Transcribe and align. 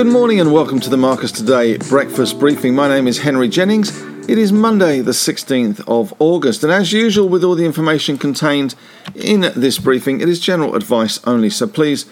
good 0.00 0.06
morning 0.06 0.40
and 0.40 0.50
welcome 0.50 0.80
to 0.80 0.88
the 0.88 0.96
Marcus 0.96 1.30
Today 1.30 1.76
breakfast 1.76 2.38
briefing. 2.38 2.74
My 2.74 2.88
name 2.88 3.06
is 3.06 3.18
Henry 3.18 3.50
Jennings. 3.50 4.00
It 4.30 4.38
is 4.38 4.50
Monday, 4.50 5.00
the 5.00 5.10
16th 5.10 5.86
of 5.86 6.14
August, 6.18 6.64
and 6.64 6.72
as 6.72 6.90
usual, 6.90 7.28
with 7.28 7.44
all 7.44 7.54
the 7.54 7.66
information 7.66 8.16
contained 8.16 8.74
in 9.14 9.52
this 9.54 9.78
briefing, 9.78 10.22
it 10.22 10.28
is 10.30 10.40
general 10.40 10.74
advice 10.74 11.20
only. 11.26 11.50
So 11.50 11.66
please 11.66 12.06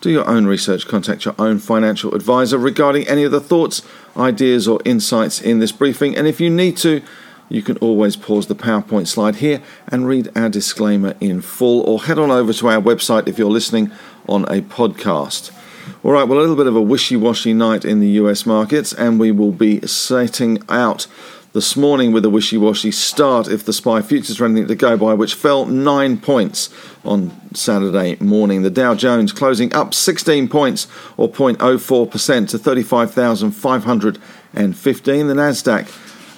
do 0.00 0.08
your 0.08 0.26
own 0.26 0.46
research, 0.46 0.88
contact 0.88 1.26
your 1.26 1.34
own 1.38 1.58
financial 1.58 2.14
advisor 2.14 2.56
regarding 2.56 3.06
any 3.08 3.24
of 3.24 3.30
the 3.30 3.42
thoughts, 3.42 3.82
ideas, 4.16 4.66
or 4.66 4.80
insights 4.86 5.38
in 5.38 5.58
this 5.58 5.70
briefing. 5.70 6.16
And 6.16 6.26
if 6.26 6.40
you 6.40 6.48
need 6.48 6.78
to, 6.78 7.02
you 7.50 7.60
can 7.60 7.76
always 7.76 8.16
pause 8.16 8.46
the 8.46 8.54
PowerPoint 8.54 9.06
slide 9.06 9.36
here 9.36 9.62
and 9.88 10.08
read 10.08 10.34
our 10.34 10.48
disclaimer 10.48 11.14
in 11.20 11.42
full, 11.42 11.82
or 11.82 12.04
head 12.04 12.18
on 12.18 12.30
over 12.30 12.54
to 12.54 12.68
our 12.68 12.80
website 12.80 13.28
if 13.28 13.38
you're 13.38 13.50
listening 13.50 13.92
on 14.26 14.44
a 14.44 14.62
podcast. 14.62 15.50
All 16.04 16.12
right, 16.12 16.28
well, 16.28 16.38
a 16.38 16.42
little 16.42 16.54
bit 16.54 16.66
of 16.66 16.76
a 16.76 16.82
wishy 16.82 17.16
washy 17.16 17.54
night 17.54 17.86
in 17.86 17.98
the 17.98 18.08
US 18.20 18.44
markets, 18.44 18.92
and 18.92 19.18
we 19.18 19.32
will 19.32 19.52
be 19.52 19.80
setting 19.86 20.62
out 20.68 21.06
this 21.54 21.78
morning 21.78 22.12
with 22.12 22.26
a 22.26 22.28
wishy 22.28 22.58
washy 22.58 22.90
start 22.90 23.48
if 23.48 23.64
the 23.64 23.72
SPI 23.72 24.02
futures 24.02 24.38
are 24.38 24.44
anything 24.44 24.66
to 24.66 24.74
go 24.74 24.98
by, 24.98 25.14
which 25.14 25.32
fell 25.32 25.64
nine 25.64 26.18
points 26.18 26.68
on 27.06 27.32
Saturday 27.54 28.18
morning. 28.20 28.60
The 28.60 28.68
Dow 28.68 28.94
Jones 28.94 29.32
closing 29.32 29.72
up 29.72 29.94
16 29.94 30.46
points 30.48 30.88
or 31.16 31.30
0.04% 31.30 32.50
to 32.50 32.58
35,515. 32.58 35.26
The 35.26 35.34
Nasdaq 35.34 35.88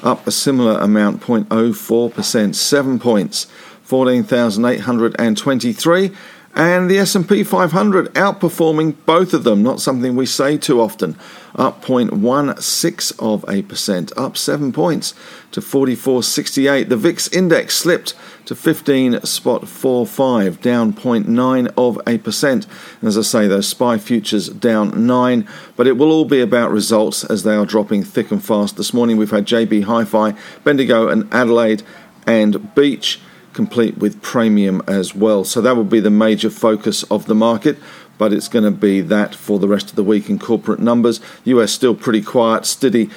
up 0.05 0.25
a 0.28 0.30
similar 0.30 0.78
amount, 0.78 1.23
0.04%, 1.23 2.55
7 2.55 2.98
points, 3.01 3.47
14,823 3.83 6.12
and 6.56 6.90
the 6.90 6.98
S&P 6.98 7.44
500 7.44 8.12
outperforming 8.14 8.96
both 9.04 9.34
of 9.34 9.44
them, 9.44 9.62
not 9.62 9.78
something 9.78 10.16
we 10.16 10.24
say 10.24 10.56
too 10.56 10.80
often. 10.80 11.18
Up 11.54 11.84
0.16 11.84 13.12
of 13.18 13.44
a 13.48 13.60
percent, 13.62 14.10
up 14.16 14.38
7 14.38 14.72
points 14.72 15.12
to 15.52 15.60
44.68. 15.60 16.88
The 16.88 16.96
VIX 16.96 17.28
index 17.28 17.77
slipped 17.77 18.14
to 18.46 18.54
15.45, 18.54 20.62
down 20.62 20.94
0.9 20.94 21.74
of 21.77 22.00
a 22.06 22.16
percent. 22.18 22.66
And 23.00 23.08
as 23.08 23.18
I 23.18 23.22
say, 23.22 23.46
those 23.46 23.68
SPI 23.68 23.98
futures 23.98 24.48
down 24.48 25.06
9, 25.06 25.46
but 25.77 25.86
it 25.86 25.98
will 25.98 26.10
all 26.10 26.24
be 26.24 26.40
about 26.40 26.70
results 26.70 27.22
as 27.24 27.42
they 27.42 27.54
are 27.54 27.66
dropping 27.66 28.02
thick 28.02 28.30
and 28.30 28.42
fast. 28.42 28.78
This 28.78 28.94
morning 28.94 29.18
we've 29.18 29.30
had 29.30 29.46
JB 29.46 29.84
Hi-Fi, 29.84 30.32
Bendigo 30.64 31.08
and 31.08 31.28
Adelaide 31.34 31.82
and 32.27 32.74
Beach 32.74 33.20
complete 33.56 33.98
with 33.98 34.22
Praemium 34.22 34.86
as 34.88 35.14
well. 35.14 35.42
So 35.42 35.60
that 35.62 35.74
will 35.74 35.84
be 35.84 35.98
the 35.98 36.10
major 36.10 36.50
focus 36.50 37.02
of 37.04 37.26
the 37.26 37.34
market, 37.34 37.78
but 38.18 38.32
it's 38.32 38.48
going 38.48 38.64
to 38.64 38.70
be 38.70 39.00
that 39.00 39.34
for 39.34 39.58
the 39.58 39.66
rest 39.66 39.90
of 39.90 39.96
the 39.96 40.04
week 40.04 40.30
in 40.30 40.38
corporate 40.38 40.78
numbers. 40.78 41.20
US 41.44 41.72
still 41.72 41.94
pretty 41.94 42.22
quiet, 42.22 42.66
steady, 42.66 43.10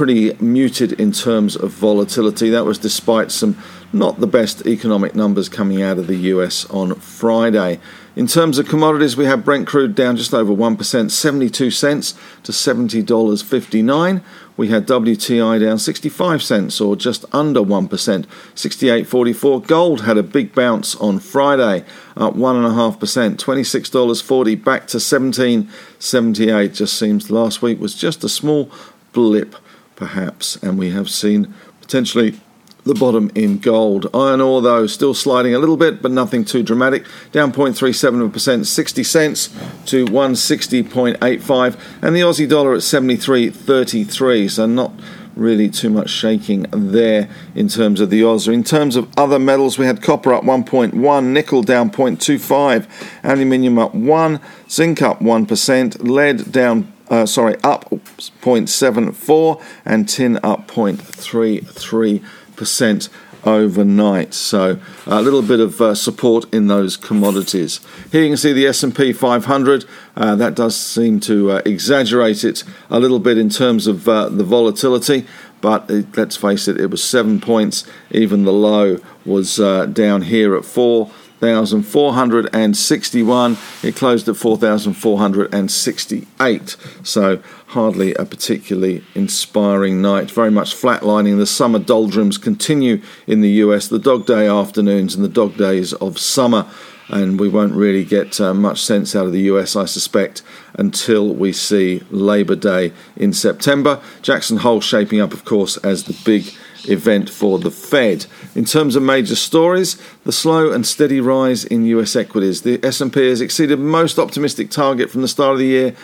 pretty 0.00 0.32
muted 0.40 0.92
in 0.92 1.12
terms 1.12 1.54
of 1.54 1.70
volatility. 1.70 2.48
That 2.48 2.64
was 2.64 2.78
despite 2.78 3.30
some 3.30 3.62
not 3.92 4.18
the 4.18 4.26
best 4.26 4.66
economic 4.66 5.14
numbers 5.14 5.50
coming 5.50 5.82
out 5.82 5.98
of 5.98 6.06
the 6.06 6.16
US 6.16 6.64
on 6.70 6.94
Friday. 6.94 7.78
In 8.16 8.26
terms 8.26 8.56
of 8.56 8.66
commodities, 8.66 9.14
we 9.14 9.26
have 9.26 9.44
Brent 9.44 9.66
crude 9.66 9.94
down 9.94 10.16
just 10.16 10.32
over 10.32 10.54
1%, 10.54 11.10
72 11.10 11.70
cents 11.70 12.14
to 12.44 12.50
$70.59. 12.50 14.22
We 14.56 14.68
had 14.68 14.86
WTI 14.86 15.60
down 15.60 15.78
65 15.78 16.42
cents 16.42 16.80
or 16.80 16.96
just 16.96 17.26
under 17.34 17.60
1%, 17.60 17.90
68.44. 17.90 19.66
Gold 19.66 20.00
had 20.00 20.16
a 20.16 20.22
big 20.22 20.54
bounce 20.54 20.96
on 20.96 21.18
Friday, 21.18 21.84
up 22.16 22.36
1.5%, 22.36 23.36
$26.40 23.36 24.64
back 24.64 24.86
to 24.86 24.96
17.78. 24.96 26.74
Just 26.74 26.98
seems 26.98 27.30
last 27.30 27.60
week 27.60 27.78
was 27.78 27.94
just 27.94 28.24
a 28.24 28.30
small 28.30 28.70
blip, 29.12 29.56
perhaps, 30.00 30.56
and 30.56 30.78
we 30.78 30.90
have 30.90 31.10
seen 31.10 31.54
potentially 31.82 32.40
the 32.84 32.94
bottom 32.94 33.30
in 33.34 33.58
gold. 33.58 34.08
Iron 34.14 34.40
ore, 34.40 34.62
though, 34.62 34.86
still 34.86 35.12
sliding 35.12 35.54
a 35.54 35.58
little 35.58 35.76
bit, 35.76 36.00
but 36.00 36.10
nothing 36.10 36.44
too 36.44 36.62
dramatic. 36.62 37.04
Down 37.30 37.52
0.37%, 37.52 38.64
60 38.64 39.04
cents 39.04 39.48
to 39.84 40.06
160.85, 40.06 41.80
and 42.00 42.16
the 42.16 42.20
Aussie 42.20 42.48
dollar 42.48 42.72
at 42.72 42.80
73.33. 42.80 44.50
So 44.50 44.64
not 44.64 44.92
really 45.36 45.68
too 45.68 45.90
much 45.90 46.08
shaking 46.08 46.62
there 46.72 47.28
in 47.54 47.68
terms 47.68 48.00
of 48.00 48.08
the 48.08 48.24
Oz. 48.24 48.48
In 48.48 48.64
terms 48.64 48.96
of 48.96 49.06
other 49.18 49.38
metals, 49.38 49.78
we 49.78 49.84
had 49.84 50.00
copper 50.00 50.32
up 50.32 50.44
1.1, 50.44 51.24
nickel 51.26 51.62
down 51.62 51.90
0.25, 51.90 52.88
aluminium 53.22 53.78
up 53.78 53.94
1, 53.94 54.40
zinc 54.70 55.02
up 55.02 55.20
1%, 55.20 56.02
lead 56.08 56.50
down 56.50 56.90
uh, 57.10 57.26
sorry, 57.26 57.56
up 57.64 57.92
0.74 58.20 59.62
and 59.84 60.08
tin 60.08 60.38
up 60.42 60.68
0.33 60.68 62.24
percent 62.60 63.08
overnight. 63.44 64.34
So 64.34 64.78
a 65.06 65.22
little 65.22 65.40
bit 65.40 65.60
of 65.60 65.80
uh, 65.80 65.94
support 65.94 66.52
in 66.52 66.66
those 66.66 66.98
commodities. 66.98 67.80
Here 68.12 68.22
you 68.22 68.28
can 68.28 68.36
see 68.36 68.52
the 68.52 68.66
S&P 68.66 69.14
500. 69.14 69.86
Uh, 70.14 70.36
that 70.36 70.54
does 70.54 70.76
seem 70.76 71.20
to 71.20 71.52
uh, 71.52 71.62
exaggerate 71.64 72.44
it 72.44 72.64
a 72.90 73.00
little 73.00 73.18
bit 73.18 73.38
in 73.38 73.48
terms 73.48 73.86
of 73.86 74.06
uh, 74.06 74.28
the 74.28 74.44
volatility. 74.44 75.26
But 75.62 75.90
it, 75.90 76.16
let's 76.16 76.36
face 76.36 76.68
it, 76.68 76.78
it 76.78 76.90
was 76.90 77.02
seven 77.02 77.40
points. 77.40 77.84
Even 78.10 78.44
the 78.44 78.52
low 78.52 78.98
was 79.24 79.58
uh, 79.58 79.86
down 79.86 80.22
here 80.22 80.54
at 80.54 80.64
four. 80.64 81.10
4,461. 81.40 83.56
It 83.82 83.96
closed 83.96 84.28
at 84.28 84.36
4,468. 84.36 86.76
So 87.02 87.42
hardly 87.68 88.12
a 88.14 88.26
particularly 88.26 89.02
inspiring 89.14 90.02
night. 90.02 90.30
Very 90.30 90.50
much 90.50 90.74
flatlining. 90.74 91.38
The 91.38 91.46
summer 91.46 91.78
doldrums 91.78 92.36
continue 92.36 93.00
in 93.26 93.40
the 93.40 93.48
US. 93.50 93.88
The 93.88 93.98
dog 93.98 94.26
day 94.26 94.46
afternoons 94.46 95.14
and 95.14 95.24
the 95.24 95.28
dog 95.28 95.56
days 95.56 95.94
of 95.94 96.18
summer. 96.18 96.66
And 97.08 97.40
we 97.40 97.48
won't 97.48 97.72
really 97.72 98.04
get 98.04 98.38
uh, 98.40 98.52
much 98.54 98.82
sense 98.82 99.16
out 99.16 99.26
of 99.26 99.32
the 99.32 99.40
US, 99.52 99.74
I 99.74 99.86
suspect, 99.86 100.42
until 100.74 101.34
we 101.34 101.52
see 101.52 102.04
Labor 102.10 102.54
Day 102.54 102.92
in 103.16 103.32
September. 103.32 104.00
Jackson 104.22 104.58
Hole 104.58 104.80
shaping 104.80 105.20
up, 105.20 105.32
of 105.32 105.44
course, 105.44 105.76
as 105.78 106.04
the 106.04 106.16
big 106.24 106.54
event 106.88 107.28
for 107.28 107.58
the 107.58 107.70
Fed. 107.70 108.26
In 108.54 108.64
terms 108.64 108.96
of 108.96 109.02
major 109.02 109.36
stories, 109.36 110.00
the 110.24 110.32
slow 110.32 110.72
and 110.72 110.86
steady 110.86 111.20
rise 111.20 111.64
in 111.64 111.84
US 111.86 112.16
equities. 112.16 112.62
The 112.62 112.84
S&P 112.84 113.28
has 113.28 113.40
exceeded 113.40 113.78
most 113.78 114.18
optimistic 114.18 114.70
target 114.70 115.10
from 115.10 115.22
the 115.22 115.28
start 115.28 115.54
of 115.54 115.58
the 115.58 115.66
year 115.66 115.94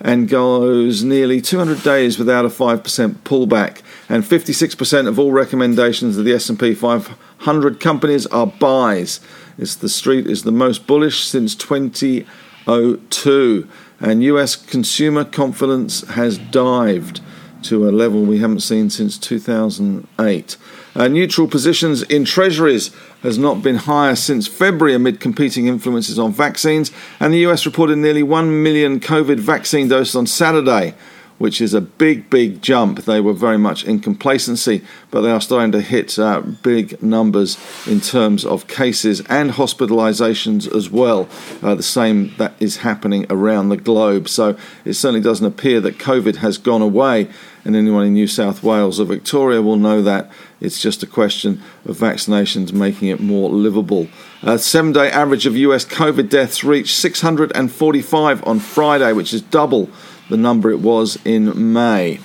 and 0.00 0.28
goes 0.28 1.04
nearly 1.04 1.40
200 1.40 1.82
days 1.82 2.18
without 2.18 2.44
a 2.44 2.48
5% 2.48 3.14
pullback 3.24 3.80
and 4.08 4.24
56% 4.24 5.06
of 5.06 5.18
all 5.18 5.32
recommendations 5.32 6.18
of 6.18 6.24
the 6.24 6.34
S&P 6.34 6.74
500 6.74 7.80
companies 7.80 8.26
are 8.26 8.46
buys. 8.46 9.20
It's 9.56 9.76
the 9.76 9.88
street 9.88 10.26
is 10.26 10.42
the 10.42 10.52
most 10.52 10.86
bullish 10.86 11.24
since 11.24 11.54
2002 11.54 13.68
and 14.00 14.22
US 14.24 14.56
consumer 14.56 15.24
confidence 15.24 16.06
has 16.08 16.38
dived 16.38 17.20
to 17.64 17.88
a 17.88 17.90
level 17.90 18.22
we 18.22 18.38
haven't 18.38 18.60
seen 18.60 18.90
since 18.90 19.18
2008. 19.18 20.56
Uh, 20.96 21.08
neutral 21.08 21.48
positions 21.48 22.02
in 22.02 22.24
treasuries 22.24 22.94
has 23.22 23.36
not 23.36 23.62
been 23.62 23.76
higher 23.76 24.14
since 24.14 24.46
February 24.46 24.94
amid 24.94 25.18
competing 25.18 25.66
influences 25.66 26.18
on 26.18 26.32
vaccines, 26.32 26.92
and 27.18 27.32
the 27.32 27.46
US 27.46 27.66
reported 27.66 27.96
nearly 27.96 28.22
1 28.22 28.62
million 28.62 29.00
COVID 29.00 29.40
vaccine 29.40 29.88
doses 29.88 30.14
on 30.14 30.26
Saturday 30.26 30.94
which 31.38 31.60
is 31.60 31.74
a 31.74 31.80
big, 31.80 32.30
big 32.30 32.62
jump. 32.62 33.00
They 33.00 33.20
were 33.20 33.32
very 33.32 33.58
much 33.58 33.84
in 33.84 34.00
complacency, 34.00 34.82
but 35.10 35.22
they 35.22 35.30
are 35.30 35.40
starting 35.40 35.72
to 35.72 35.80
hit 35.80 36.18
uh, 36.18 36.40
big 36.40 37.02
numbers 37.02 37.58
in 37.86 38.00
terms 38.00 38.44
of 38.44 38.68
cases 38.68 39.20
and 39.28 39.52
hospitalizations 39.52 40.72
as 40.74 40.90
well. 40.90 41.28
Uh, 41.62 41.74
the 41.74 41.82
same 41.82 42.34
that 42.38 42.54
is 42.60 42.78
happening 42.78 43.26
around 43.30 43.68
the 43.68 43.76
globe. 43.76 44.28
So 44.28 44.56
it 44.84 44.94
certainly 44.94 45.20
doesn't 45.20 45.46
appear 45.46 45.80
that 45.80 45.98
COVID 45.98 46.36
has 46.36 46.58
gone 46.58 46.82
away. 46.82 47.28
And 47.64 47.74
anyone 47.74 48.06
in 48.06 48.12
New 48.12 48.26
South 48.26 48.62
Wales 48.62 49.00
or 49.00 49.06
Victoria 49.06 49.62
will 49.62 49.76
know 49.76 50.02
that 50.02 50.30
it's 50.60 50.80
just 50.80 51.02
a 51.02 51.06
question 51.06 51.62
of 51.86 51.96
vaccinations 51.96 52.72
making 52.72 53.08
it 53.08 53.20
more 53.20 53.48
livable. 53.48 54.08
A 54.42 54.58
seven 54.58 54.92
day 54.92 55.10
average 55.10 55.46
of 55.46 55.56
US 55.56 55.86
COVID 55.86 56.28
deaths 56.28 56.62
reached 56.62 56.96
645 56.96 58.46
on 58.46 58.58
Friday, 58.58 59.12
which 59.14 59.32
is 59.32 59.40
double 59.40 59.88
the 60.28 60.36
number 60.36 60.70
it 60.70 60.80
was 60.80 61.18
in 61.24 61.72
May. 61.72 62.20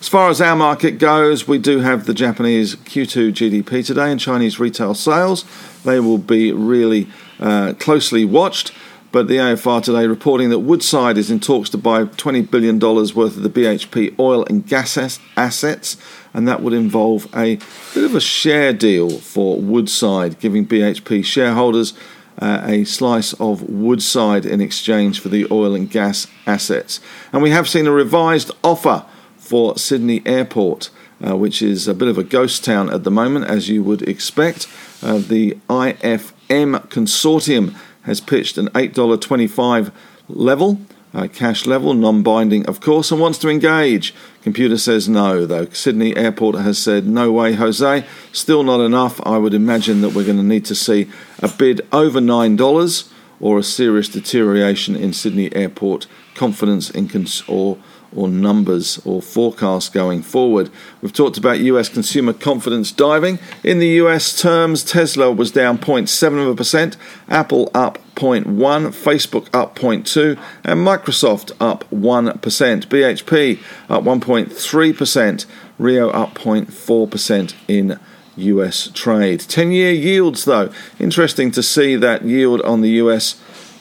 As 0.00 0.08
far 0.08 0.30
as 0.30 0.40
our 0.40 0.56
market 0.56 0.92
goes, 0.92 1.46
we 1.46 1.58
do 1.58 1.80
have 1.80 2.06
the 2.06 2.14
Japanese 2.14 2.74
Q2 2.74 3.32
GDP 3.32 3.84
today 3.84 4.10
and 4.10 4.18
Chinese 4.18 4.58
retail 4.58 4.94
sales. 4.94 5.44
They 5.84 6.00
will 6.00 6.18
be 6.18 6.52
really 6.52 7.08
uh, 7.38 7.74
closely 7.78 8.24
watched. 8.24 8.72
But 9.12 9.26
the 9.26 9.38
AFR 9.38 9.82
today 9.82 10.06
reporting 10.06 10.50
that 10.50 10.60
Woodside 10.60 11.18
is 11.18 11.32
in 11.32 11.40
talks 11.40 11.68
to 11.70 11.78
buy 11.78 12.04
$20 12.04 12.48
billion 12.48 12.78
worth 12.78 13.16
of 13.16 13.42
the 13.42 13.50
BHP 13.50 14.16
oil 14.20 14.44
and 14.44 14.64
gas 14.64 14.96
assets, 15.36 15.96
and 16.32 16.46
that 16.46 16.62
would 16.62 16.72
involve 16.72 17.26
a 17.34 17.56
bit 17.92 18.04
of 18.04 18.14
a 18.14 18.20
share 18.20 18.72
deal 18.72 19.10
for 19.10 19.60
Woodside, 19.60 20.38
giving 20.38 20.64
BHP 20.64 21.24
shareholders 21.24 21.92
uh, 22.40 22.62
a 22.64 22.84
slice 22.84 23.32
of 23.34 23.62
Woodside 23.68 24.46
in 24.46 24.60
exchange 24.60 25.20
for 25.20 25.28
the 25.28 25.46
oil 25.50 25.74
and 25.74 25.90
gas 25.90 26.26
assets. 26.46 27.00
And 27.32 27.42
we 27.42 27.50
have 27.50 27.68
seen 27.68 27.86
a 27.86 27.92
revised 27.92 28.50
offer 28.64 29.04
for 29.36 29.76
Sydney 29.78 30.22
Airport. 30.26 30.90
Uh, 31.22 31.36
which 31.36 31.60
is 31.60 31.86
a 31.86 31.92
bit 31.92 32.08
of 32.08 32.16
a 32.16 32.24
ghost 32.24 32.64
town 32.64 32.88
at 32.88 33.04
the 33.04 33.10
moment, 33.10 33.44
as 33.44 33.68
you 33.68 33.82
would 33.82 34.00
expect. 34.08 34.66
Uh, 35.02 35.18
the 35.18 35.54
IFM 35.68 36.88
consortium 36.88 37.74
has 38.04 38.22
pitched 38.22 38.56
an 38.56 38.68
$8.25 38.68 39.92
level, 40.28 40.80
uh, 41.12 41.28
cash 41.28 41.66
level, 41.66 41.94
non 41.94 42.22
binding, 42.22 42.66
of 42.66 42.80
course, 42.80 43.10
and 43.10 43.20
wants 43.20 43.38
to 43.38 43.48
engage. 43.48 44.14
Computer 44.42 44.78
says 44.78 45.08
no, 45.08 45.44
though. 45.46 45.66
Sydney 45.66 46.16
Airport 46.16 46.56
has 46.56 46.78
said, 46.78 47.06
no 47.06 47.32
way, 47.32 47.54
Jose. 47.54 48.06
Still 48.32 48.62
not 48.62 48.80
enough. 48.80 49.20
I 49.26 49.38
would 49.38 49.54
imagine 49.54 50.00
that 50.02 50.14
we're 50.14 50.24
going 50.24 50.36
to 50.36 50.42
need 50.42 50.64
to 50.66 50.74
see 50.74 51.10
a 51.40 51.48
bid 51.48 51.86
over 51.92 52.20
$9 52.20 53.12
or 53.40 53.58
a 53.58 53.62
serious 53.62 54.08
deterioration 54.08 54.94
in 54.94 55.12
Sydney 55.12 55.54
Airport 55.54 56.06
confidence 56.34 56.90
in 56.90 57.08
cons- 57.08 57.42
or 57.48 57.78
or 58.14 58.28
numbers 58.28 59.00
or 59.04 59.22
forecasts 59.22 59.88
going 59.88 60.22
forward. 60.22 60.70
We've 61.00 61.12
talked 61.12 61.38
about 61.38 61.60
US 61.60 61.88
consumer 61.88 62.32
confidence 62.32 62.92
diving. 62.92 63.38
In 63.62 63.78
the 63.78 63.88
US 64.04 64.40
terms, 64.40 64.82
Tesla 64.82 65.30
was 65.32 65.50
down 65.50 65.78
0.7%, 65.78 66.96
Apple 67.28 67.70
up 67.74 67.98
0.1, 68.16 68.44
Facebook 68.44 69.48
up 69.54 69.78
0.2, 69.78 70.38
and 70.64 70.80
Microsoft 70.86 71.52
up 71.60 71.88
1%. 71.90 72.40
BHP 72.40 73.62
up 73.88 74.04
1.3%, 74.04 75.46
Rio 75.78 76.10
up 76.10 76.34
0.4% 76.34 77.54
in 77.68 77.98
US 78.36 78.90
trade. 78.92 79.40
10 79.40 79.72
year 79.72 79.92
yields, 79.92 80.44
though. 80.44 80.72
Interesting 80.98 81.50
to 81.52 81.62
see 81.62 81.96
that 81.96 82.24
yield 82.24 82.60
on 82.62 82.80
the 82.80 82.90
US 82.90 83.40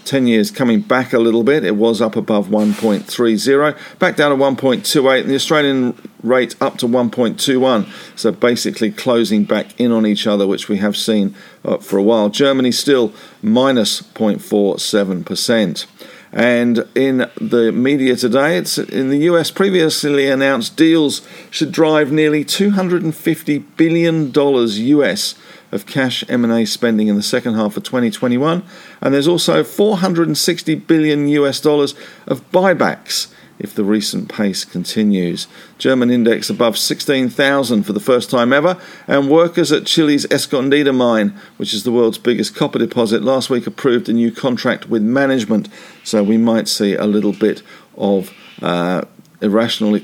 10 0.10 0.26
years 0.26 0.50
coming 0.50 0.82
back 0.82 1.14
a 1.14 1.20
little 1.20 1.44
bit. 1.44 1.64
It 1.64 1.76
was 1.76 2.02
up 2.02 2.16
above 2.16 2.48
1.30, 2.48 4.00
back 4.00 4.16
down 4.16 4.32
to 4.32 4.44
1.28, 4.44 5.22
and 5.22 5.30
the 5.30 5.36
Australian 5.36 6.10
rate 6.24 6.56
up 6.60 6.80
to 6.80 6.88
1.21. 6.88 8.18
So 8.18 8.32
basically 8.32 8.92
closing 8.92 9.44
back 9.44 9.80
in 9.80 9.92
on 9.92 10.08
each 10.08 10.26
other, 10.26 10.48
which 10.48 10.68
we 10.68 10.78
have 10.78 10.98
seen 10.98 11.36
uh, 11.64 11.78
for 11.78 11.98
a 11.98 12.04
while. 12.04 12.30
Germany 12.30 12.72
still 12.72 13.14
minus 13.44 14.02
0.47%. 14.02 15.86
And 16.32 16.88
in 16.96 17.30
the 17.40 17.72
media 17.72 18.16
today, 18.16 18.58
it's 18.58 18.78
in 18.80 19.10
the 19.10 19.20
US 19.30 19.52
previously 19.52 20.28
announced 20.28 20.76
deals 20.76 21.28
should 21.52 21.72
drive 21.72 22.12
nearly 22.12 22.44
250 22.44 23.60
billion 23.60 24.32
dollars 24.32 24.80
US 24.80 25.36
of 25.72 25.86
cash 25.86 26.24
M&A 26.30 26.66
spending 26.66 27.08
in 27.08 27.16
the 27.16 27.24
second 27.24 27.56
half 27.56 27.78
of 27.78 27.84
2021, 27.84 28.64
and 29.02 29.14
there's 29.14 29.28
also 29.28 29.64
460 29.64 30.76
billion 30.76 31.28
US 31.28 31.60
dollars 31.60 31.96
of 32.28 32.50
buybacks 32.52 33.28
if 33.60 33.76
the 33.76 33.84
recent 33.84 34.30
pace 34.30 34.64
continues. 34.64 35.48
German 35.78 36.10
index 36.10 36.50
above 36.50 36.78
16,000 36.78 37.84
for 37.84 37.94
the 37.94 38.00
first 38.00 38.30
time 38.30 38.54
ever, 38.54 38.78
and 39.06 39.30
workers 39.30 39.72
at 39.72 39.86
Chile's 39.86 40.26
Escondida 40.28 40.96
mine, 40.96 41.38
which 41.58 41.74
is 41.74 41.84
the 41.84 41.92
world's 41.92 42.18
biggest 42.18 42.56
copper 42.56 42.80
deposit, 42.80 43.22
last 43.22 43.50
week 43.50 43.68
approved 43.68 44.08
a 44.08 44.14
new 44.14 44.32
contract 44.32 44.90
with 44.90 45.04
management. 45.04 45.68
So 46.04 46.24
we 46.24 46.38
might 46.38 46.70
see 46.70 46.96
a 46.96 47.06
little 47.06 47.34
bit 47.34 47.62
of 47.98 48.32
uh, 48.62 49.02
irrational 49.42 50.00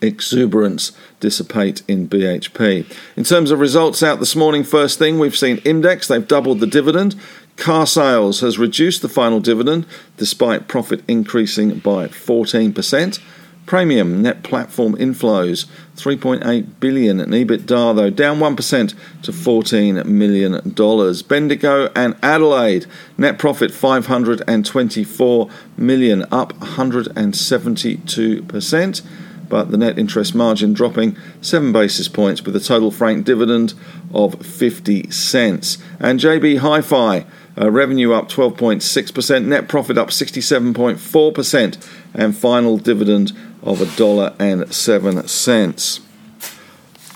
exuberance 0.00 0.92
dissipate 1.20 1.82
in 1.88 2.08
BHP. 2.08 2.90
In 3.16 3.24
terms 3.24 3.50
of 3.50 3.60
results 3.60 4.02
out 4.02 4.20
this 4.20 4.36
morning, 4.36 4.64
first 4.64 4.98
thing 4.98 5.18
we've 5.18 5.36
seen 5.36 5.58
Index, 5.58 6.08
they've 6.08 6.26
doubled 6.26 6.60
the 6.60 6.66
dividend. 6.66 7.16
Car 7.56 7.86
Sales 7.86 8.40
has 8.40 8.58
reduced 8.58 9.02
the 9.02 9.08
final 9.08 9.40
dividend 9.40 9.86
despite 10.16 10.68
profit 10.68 11.02
increasing 11.08 11.78
by 11.78 12.08
14%. 12.08 13.20
Praemium 13.66 14.18
net 14.18 14.42
platform 14.44 14.94
inflows 14.96 15.66
3.8 15.96 16.66
billion 16.78 17.20
and 17.20 17.32
EBITDA 17.32 17.96
though 17.96 18.10
down 18.10 18.38
1% 18.38 18.94
to 19.22 19.32
14 19.32 20.02
million 20.06 20.72
dollars. 20.72 21.22
Bendigo 21.22 21.90
and 21.96 22.14
Adelaide 22.22 22.86
net 23.18 23.40
profit 23.40 23.72
524 23.72 25.48
million 25.76 26.24
up 26.30 26.52
172% 26.60 29.02
but 29.48 29.70
the 29.70 29.76
net 29.76 29.96
interest 29.98 30.34
margin 30.34 30.72
dropping 30.72 31.16
7 31.40 31.72
basis 31.72 32.08
points 32.08 32.42
with 32.42 32.56
a 32.56 32.60
total 32.60 32.90
frank 32.90 33.24
dividend 33.24 33.74
of 34.12 34.44
50 34.44 35.08
cents. 35.10 35.78
And 36.00 36.18
JB 36.20 36.58
Hi 36.58 36.80
Fi, 36.80 37.24
uh, 37.58 37.70
revenue 37.70 38.12
up 38.12 38.28
12.6%, 38.28 39.44
net 39.44 39.68
profit 39.68 39.96
up 39.98 40.08
67.4%, 40.08 41.88
and 42.14 42.36
final 42.36 42.78
dividend 42.78 43.30
of 43.62 43.78
$1.07. 43.78 46.00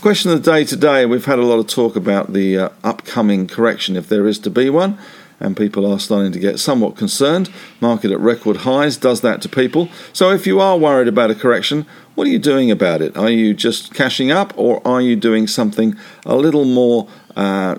Question 0.00 0.30
of 0.30 0.42
the 0.42 0.50
day 0.50 0.64
today 0.64 1.04
we've 1.04 1.26
had 1.26 1.38
a 1.38 1.44
lot 1.44 1.58
of 1.58 1.66
talk 1.66 1.94
about 1.94 2.32
the 2.32 2.56
uh, 2.56 2.70
upcoming 2.82 3.46
correction, 3.46 3.96
if 3.96 4.08
there 4.08 4.26
is 4.26 4.38
to 4.38 4.48
be 4.48 4.70
one 4.70 4.98
and 5.40 5.56
people 5.56 5.90
are 5.90 5.98
starting 5.98 6.30
to 6.32 6.38
get 6.38 6.60
somewhat 6.60 6.96
concerned. 6.96 7.50
Market 7.80 8.12
at 8.12 8.20
record 8.20 8.58
highs 8.58 8.96
does 8.96 9.22
that 9.22 9.42
to 9.42 9.48
people. 9.48 9.88
So 10.12 10.30
if 10.30 10.46
you 10.46 10.60
are 10.60 10.78
worried 10.78 11.08
about 11.08 11.30
a 11.30 11.34
correction, 11.34 11.86
what 12.14 12.26
are 12.26 12.30
you 12.30 12.38
doing 12.38 12.70
about 12.70 13.00
it? 13.00 13.16
Are 13.16 13.30
you 13.30 13.54
just 13.54 13.94
cashing 13.94 14.30
up 14.30 14.52
or 14.56 14.86
are 14.86 15.00
you 15.00 15.16
doing 15.16 15.46
something 15.46 15.96
a 16.26 16.36
little 16.36 16.66
more 16.66 17.08
uh, 17.34 17.76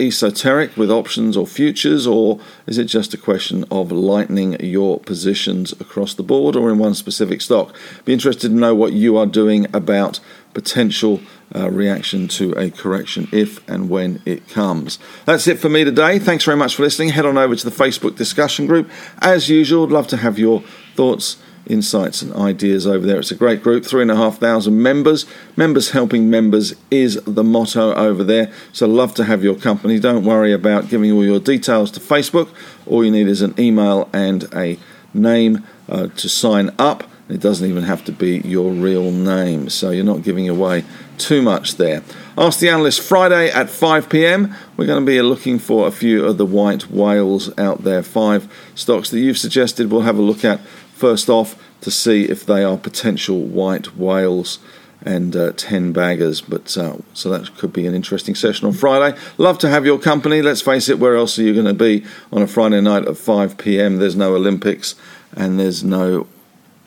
esoteric 0.00 0.76
with 0.76 0.90
options 0.90 1.36
or 1.36 1.46
futures, 1.46 2.06
or 2.06 2.38
is 2.66 2.78
it 2.78 2.84
just 2.84 3.14
a 3.14 3.18
question 3.18 3.64
of 3.70 3.90
lightening 3.90 4.58
your 4.60 5.00
positions 5.00 5.72
across 5.72 6.14
the 6.14 6.22
board 6.22 6.54
or 6.56 6.70
in 6.70 6.78
one 6.78 6.94
specific 6.94 7.40
stock? 7.40 7.74
Be 8.04 8.12
interested 8.12 8.48
to 8.48 8.54
know 8.54 8.74
what 8.74 8.92
you 8.92 9.16
are 9.16 9.26
doing 9.26 9.66
about 9.74 10.20
potential 10.54 11.20
uh, 11.54 11.70
reaction 11.70 12.28
to 12.28 12.52
a 12.52 12.70
correction 12.70 13.28
if 13.32 13.66
and 13.68 13.88
when 13.88 14.22
it 14.24 14.48
comes. 14.48 14.98
That's 15.24 15.46
it 15.46 15.58
for 15.58 15.68
me 15.68 15.84
today. 15.84 16.18
Thanks 16.18 16.44
very 16.44 16.56
much 16.56 16.76
for 16.76 16.82
listening. 16.82 17.10
Head 17.10 17.26
on 17.26 17.38
over 17.38 17.54
to 17.56 17.70
the 17.70 17.74
Facebook 17.74 18.16
discussion 18.16 18.66
group. 18.66 18.90
As 19.20 19.48
usual, 19.48 19.84
I'd 19.84 19.92
love 19.92 20.08
to 20.08 20.18
have 20.18 20.38
your 20.38 20.62
thoughts 20.94 21.38
insights 21.68 22.22
and 22.22 22.32
ideas 22.34 22.86
over 22.86 23.06
there. 23.06 23.18
It's 23.18 23.30
a 23.30 23.36
great 23.36 23.62
group, 23.62 23.84
three 23.84 24.02
and 24.02 24.10
a 24.10 24.16
half 24.16 24.38
thousand 24.38 24.82
members. 24.82 25.26
Members 25.56 25.90
helping 25.90 26.28
members 26.30 26.74
is 26.90 27.20
the 27.24 27.44
motto 27.44 27.94
over 27.94 28.24
there. 28.24 28.50
So 28.72 28.86
love 28.86 29.14
to 29.14 29.24
have 29.24 29.44
your 29.44 29.54
company. 29.54 30.00
Don't 30.00 30.24
worry 30.24 30.52
about 30.52 30.88
giving 30.88 31.12
all 31.12 31.24
your 31.24 31.40
details 31.40 31.90
to 31.92 32.00
Facebook. 32.00 32.48
All 32.86 33.04
you 33.04 33.10
need 33.10 33.28
is 33.28 33.42
an 33.42 33.54
email 33.58 34.08
and 34.12 34.48
a 34.54 34.78
name 35.14 35.66
uh, 35.88 36.08
to 36.08 36.28
sign 36.28 36.74
up. 36.78 37.04
It 37.28 37.40
doesn't 37.40 37.68
even 37.68 37.82
have 37.82 38.04
to 38.06 38.12
be 38.12 38.38
your 38.38 38.72
real 38.72 39.10
name, 39.10 39.68
so 39.68 39.90
you're 39.90 40.04
not 40.04 40.22
giving 40.22 40.48
away 40.48 40.84
too 41.18 41.42
much 41.42 41.76
there. 41.76 42.02
Ask 42.38 42.60
the 42.60 42.70
Analyst 42.70 43.00
Friday 43.00 43.50
at 43.50 43.68
5 43.68 44.08
pm. 44.08 44.54
We're 44.76 44.86
going 44.86 45.04
to 45.04 45.06
be 45.06 45.20
looking 45.20 45.58
for 45.58 45.86
a 45.86 45.90
few 45.90 46.24
of 46.24 46.38
the 46.38 46.46
white 46.46 46.90
whales 46.90 47.56
out 47.58 47.84
there. 47.84 48.02
Five 48.02 48.50
stocks 48.74 49.10
that 49.10 49.18
you've 49.18 49.38
suggested 49.38 49.90
we'll 49.90 50.02
have 50.02 50.18
a 50.18 50.22
look 50.22 50.44
at 50.44 50.60
first 50.94 51.28
off 51.28 51.62
to 51.82 51.90
see 51.90 52.24
if 52.24 52.46
they 52.46 52.64
are 52.64 52.78
potential 52.78 53.40
white 53.40 53.96
whales 53.96 54.58
and 55.02 55.36
uh, 55.36 55.52
10 55.52 55.92
baggers. 55.92 56.40
But 56.40 56.76
uh, 56.78 56.96
so 57.12 57.30
that 57.30 57.54
could 57.56 57.72
be 57.72 57.86
an 57.86 57.94
interesting 57.94 58.34
session 58.34 58.66
on 58.66 58.72
Friday. 58.72 59.18
Love 59.36 59.58
to 59.58 59.68
have 59.68 59.84
your 59.84 59.98
company. 59.98 60.40
Let's 60.40 60.62
face 60.62 60.88
it, 60.88 60.98
where 60.98 61.16
else 61.16 61.38
are 61.38 61.42
you 61.42 61.52
going 61.52 61.66
to 61.66 61.74
be 61.74 62.06
on 62.32 62.42
a 62.42 62.46
Friday 62.46 62.80
night 62.80 63.06
at 63.06 63.16
5 63.16 63.58
pm? 63.58 63.98
There's 63.98 64.16
no 64.16 64.34
Olympics 64.34 64.94
and 65.36 65.60
there's 65.60 65.84
no 65.84 66.26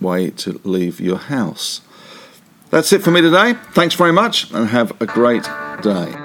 way 0.02 0.30
to 0.32 0.60
leave 0.64 1.00
your 1.00 1.18
house. 1.18 1.82
That's 2.70 2.94
it 2.94 3.02
for 3.02 3.12
me 3.12 3.22
today. 3.22 3.54
Thanks 3.74 3.96
very 3.96 4.14
much 4.14 4.52
and 4.52 4.70
have 4.70 5.00
a 5.02 5.06
great 5.06 5.44
day. 5.82 6.21